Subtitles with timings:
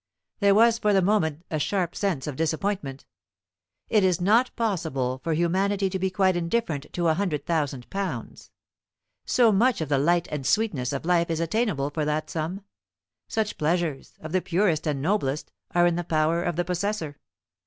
[0.39, 3.05] There was for the moment a sharp sense of disappointment.
[3.87, 8.49] It is not possible for humanity to be quite indifferent to a hundred thousand pounds.
[9.25, 12.61] So much of the "light and sweetness" of life is attainable for that sum,
[13.27, 17.19] such pleasures, of the purest and noblest, are in the power of the possessor.